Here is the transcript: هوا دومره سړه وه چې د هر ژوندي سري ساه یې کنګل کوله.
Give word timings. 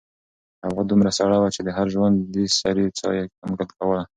هوا 0.67 0.83
دومره 0.91 1.11
سړه 1.19 1.37
وه 1.41 1.49
چې 1.55 1.61
د 1.63 1.69
هر 1.77 1.87
ژوندي 1.93 2.45
سري 2.59 2.85
ساه 2.99 3.13
یې 3.17 3.23
کنګل 3.41 3.69
کوله. 3.77 4.03